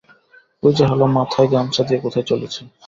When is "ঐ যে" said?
0.63-0.83